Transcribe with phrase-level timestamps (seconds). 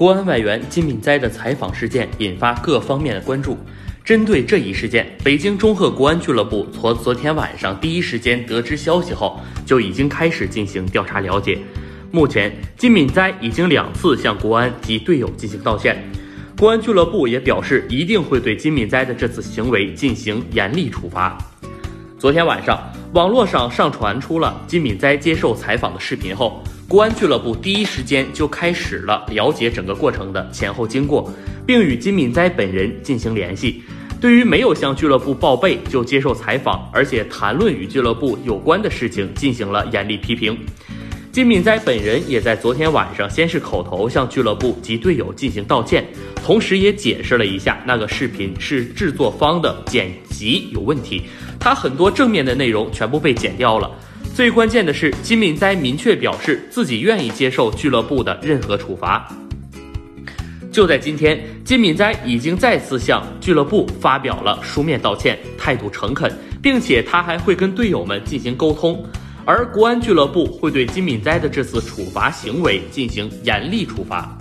[0.00, 3.54] 国安外援金敏哉的采访事件引发各方面的关注。
[4.02, 11.58] 针对这一事件，北京中赫国安俱乐部从昨天晚上第一时间得知消息后，就已经开始进行调查了解。
[12.10, 16.02] 目前，金敏哉已经两次向国安及队友进行道歉，
[16.58, 21.36] 国安俱乐部也表示一定会对金敏哉的这次行为进行严厉处罚。
[22.18, 26.62] 昨天晚上，网络上上传出了金敏哉接受采访的视频后。
[26.86, 31.32] 国安俱乐部第一时间就开始了了解整个过程的前后经过，
[31.66, 33.82] 并与金敏哉本人进行联系。
[34.20, 40.56] 对于没有向俱乐部报备就接受采访，而且谈论与俱乐部有关的事情，进行了严厉批评。
[41.32, 46.04] 金敏哉本人也在昨天晚上先是口头向俱乐部及队友进行道歉，
[46.44, 51.22] 同时也解释了一下那个视频是制作方的剪辑有问题，
[51.60, 53.88] 他很多正面的内容全部被剪掉了。
[54.34, 59.28] 最关键的是，金敏哉明确表示自己愿意接受俱乐部的任何处罚。
[60.72, 69.04] 就在今天，金敏哉已经再次向俱乐部发表了书面道歉，态度诚恳，并且他还会跟队友们进行沟通。
[69.44, 74.36] 而国安俱乐部会对金敏哉的这次处罚行为进行严厉处罚。